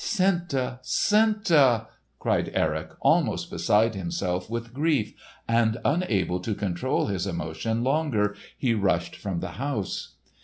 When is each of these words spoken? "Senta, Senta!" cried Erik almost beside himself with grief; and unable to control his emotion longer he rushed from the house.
"Senta, 0.03 0.79
Senta!" 0.81 1.85
cried 2.17 2.49
Erik 2.55 2.89
almost 3.01 3.51
beside 3.51 3.93
himself 3.93 4.49
with 4.49 4.73
grief; 4.73 5.13
and 5.47 5.77
unable 5.85 6.39
to 6.39 6.55
control 6.55 7.05
his 7.05 7.27
emotion 7.27 7.83
longer 7.83 8.35
he 8.57 8.73
rushed 8.73 9.15
from 9.15 9.41
the 9.41 9.49
house. 9.61 10.15